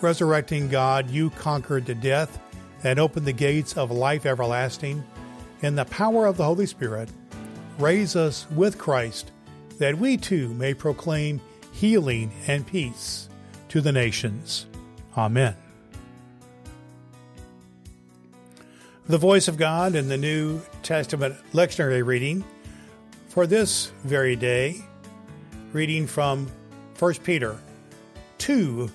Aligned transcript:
Resurrecting 0.00 0.68
God, 0.68 1.10
you 1.10 1.30
conquered 1.30 1.86
the 1.86 1.94
death 1.94 2.38
and 2.84 2.98
opened 2.98 3.26
the 3.26 3.32
gates 3.32 3.76
of 3.76 3.90
life 3.90 4.26
everlasting. 4.26 5.04
In 5.62 5.74
the 5.74 5.86
power 5.86 6.26
of 6.26 6.36
the 6.36 6.44
Holy 6.44 6.66
Spirit, 6.66 7.08
raise 7.78 8.14
us 8.14 8.46
with 8.50 8.76
Christ 8.76 9.32
that 9.78 9.98
we 9.98 10.16
too 10.16 10.52
may 10.54 10.74
proclaim 10.74 11.40
healing 11.72 12.30
and 12.46 12.66
peace 12.66 13.28
to 13.68 13.80
the 13.80 13.92
nations. 13.92 14.66
Amen. 15.16 15.56
The 19.08 19.18
voice 19.18 19.48
of 19.48 19.56
God 19.56 19.94
in 19.94 20.08
the 20.08 20.16
New 20.16 20.60
Testament 20.82 21.36
lectionary 21.52 22.04
reading 22.04 22.44
for 23.28 23.46
this 23.46 23.92
very 24.04 24.36
day, 24.36 24.82
reading 25.72 26.06
from 26.06 26.50
1 26.98 27.14
Peter 27.24 27.58
2 28.38 28.90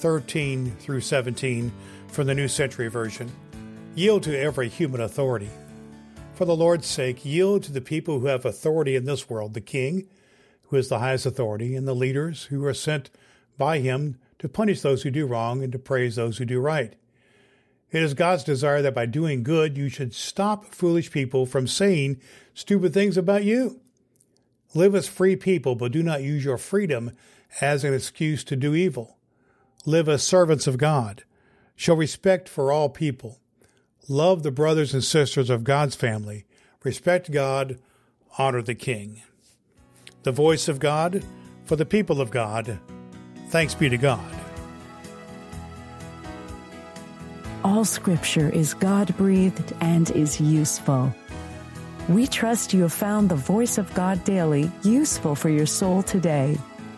13 0.00 0.70
through 0.78 1.02
17 1.02 1.70
from 2.08 2.26
the 2.26 2.34
New 2.34 2.48
Century 2.48 2.88
Version. 2.88 3.30
Yield 3.94 4.22
to 4.22 4.38
every 4.38 4.70
human 4.70 5.02
authority. 5.02 5.50
For 6.32 6.46
the 6.46 6.56
Lord's 6.56 6.86
sake, 6.86 7.22
yield 7.22 7.64
to 7.64 7.72
the 7.72 7.82
people 7.82 8.18
who 8.18 8.26
have 8.26 8.46
authority 8.46 8.96
in 8.96 9.04
this 9.04 9.28
world, 9.28 9.52
the 9.52 9.60
king, 9.60 10.08
who 10.68 10.76
is 10.76 10.88
the 10.88 11.00
highest 11.00 11.26
authority, 11.26 11.76
and 11.76 11.86
the 11.86 11.94
leaders 11.94 12.44
who 12.44 12.64
are 12.64 12.72
sent 12.72 13.10
by 13.58 13.80
him 13.80 14.16
to 14.38 14.48
punish 14.48 14.80
those 14.80 15.02
who 15.02 15.10
do 15.10 15.26
wrong 15.26 15.62
and 15.62 15.70
to 15.72 15.78
praise 15.78 16.16
those 16.16 16.38
who 16.38 16.46
do 16.46 16.60
right. 16.60 16.94
It 17.90 18.02
is 18.02 18.14
God's 18.14 18.44
desire 18.44 18.80
that 18.80 18.94
by 18.94 19.04
doing 19.04 19.42
good, 19.42 19.76
you 19.76 19.90
should 19.90 20.14
stop 20.14 20.64
foolish 20.64 21.10
people 21.10 21.44
from 21.44 21.66
saying 21.66 22.22
stupid 22.54 22.94
things 22.94 23.18
about 23.18 23.44
you. 23.44 23.82
Live 24.72 24.94
as 24.94 25.08
free 25.08 25.36
people, 25.36 25.74
but 25.74 25.92
do 25.92 26.02
not 26.02 26.22
use 26.22 26.42
your 26.42 26.56
freedom 26.56 27.12
as 27.60 27.84
an 27.84 27.92
excuse 27.92 28.42
to 28.44 28.56
do 28.56 28.74
evil. 28.74 29.18
Live 29.86 30.08
as 30.10 30.22
servants 30.22 30.66
of 30.66 30.76
God. 30.76 31.24
Show 31.74 31.94
respect 31.94 32.48
for 32.48 32.70
all 32.70 32.90
people. 32.90 33.38
Love 34.08 34.42
the 34.42 34.50
brothers 34.50 34.92
and 34.92 35.02
sisters 35.02 35.48
of 35.48 35.64
God's 35.64 35.94
family. 35.94 36.44
Respect 36.84 37.30
God. 37.30 37.78
Honor 38.36 38.60
the 38.60 38.74
King. 38.74 39.22
The 40.22 40.32
voice 40.32 40.68
of 40.68 40.80
God 40.80 41.24
for 41.64 41.76
the 41.76 41.86
people 41.86 42.20
of 42.20 42.30
God. 42.30 42.78
Thanks 43.48 43.74
be 43.74 43.88
to 43.88 43.96
God. 43.96 44.34
All 47.64 47.84
scripture 47.86 48.50
is 48.50 48.74
God 48.74 49.16
breathed 49.16 49.72
and 49.80 50.10
is 50.10 50.40
useful. 50.40 51.14
We 52.08 52.26
trust 52.26 52.74
you 52.74 52.82
have 52.82 52.92
found 52.92 53.28
the 53.28 53.36
voice 53.36 53.78
of 53.78 53.92
God 53.94 54.24
daily 54.24 54.70
useful 54.82 55.34
for 55.34 55.48
your 55.48 55.66
soul 55.66 56.02
today. 56.02 56.58